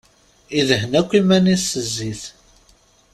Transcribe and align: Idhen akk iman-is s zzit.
Idhen 0.59 0.91
akk 0.99 1.11
iman-is 1.19 1.63
s 1.71 1.83
zzit. 1.87 2.23